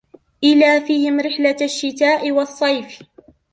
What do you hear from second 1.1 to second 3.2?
رِحْلَةَ الشِّتَاءِ وَالصَّيْفِ